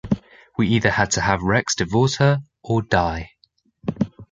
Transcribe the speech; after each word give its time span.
We 0.57 0.67
either 0.69 0.89
had 0.89 1.11
to 1.11 1.21
have 1.21 1.43
Rex 1.43 1.75
divorce 1.75 2.15
her 2.15 2.39
or 2.63 2.81
die. 2.81 3.33